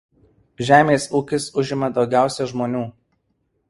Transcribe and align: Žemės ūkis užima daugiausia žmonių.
Žemės 0.69 1.05
ūkis 1.21 1.47
užima 1.65 1.93
daugiausia 2.01 2.53
žmonių. 2.57 2.87